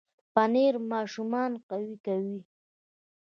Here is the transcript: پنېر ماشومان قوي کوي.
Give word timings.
پنېر 0.33 0.75
ماشومان 0.91 1.51
قوي 1.69 1.95
کوي. 2.05 2.39